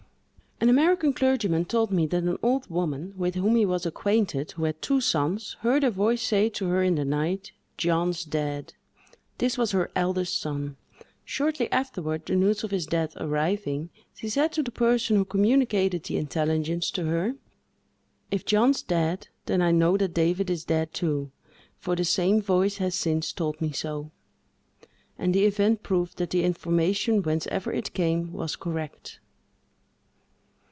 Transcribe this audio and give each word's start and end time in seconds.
An 0.63 0.69
American 0.69 1.11
clergyman 1.11 1.65
told 1.65 1.89
me 1.89 2.05
that 2.05 2.21
an 2.21 2.37
old 2.43 2.69
woman, 2.69 3.15
with 3.17 3.33
whom 3.33 3.55
he 3.55 3.65
was 3.65 3.83
acquainted, 3.83 4.51
who 4.51 4.65
had 4.65 4.79
two 4.79 5.01
sons, 5.01 5.55
heard 5.61 5.83
a 5.83 5.89
voice 5.89 6.21
say 6.21 6.49
to 6.49 6.67
her 6.67 6.83
in 6.83 6.93
the 6.93 7.03
night, 7.03 7.51
"John's 7.77 8.23
dead!" 8.23 8.75
This 9.39 9.57
was 9.57 9.71
her 9.71 9.89
eldest 9.95 10.39
son. 10.39 10.77
Shortly 11.25 11.67
afterward, 11.71 12.27
the 12.27 12.35
news 12.35 12.63
of 12.63 12.69
his 12.69 12.85
death 12.85 13.15
arriving, 13.17 13.89
she 14.13 14.29
said 14.29 14.51
to 14.51 14.61
the 14.61 14.69
person 14.69 15.15
who 15.15 15.25
communicated 15.25 16.03
the 16.03 16.17
intelligence 16.17 16.91
to 16.91 17.05
her, 17.05 17.37
"If 18.29 18.45
John's 18.45 18.83
dead, 18.83 19.29
then 19.47 19.63
I 19.63 19.71
know 19.71 19.97
that 19.97 20.13
David 20.13 20.51
is 20.51 20.63
dead, 20.65 20.93
too, 20.93 21.31
for 21.79 21.95
the 21.95 22.05
same 22.05 22.39
voice 22.39 22.77
has 22.77 22.93
since 22.93 23.31
told 23.33 23.59
me 23.61 23.71
so;" 23.71 24.11
and 25.17 25.33
the 25.33 25.45
event 25.45 25.81
proved 25.81 26.19
that 26.19 26.29
the 26.29 26.43
information, 26.43 27.23
whence 27.23 27.47
ever 27.47 27.73
it 27.73 27.95
came, 27.95 28.31
was 28.31 28.55
correct. 28.55 29.17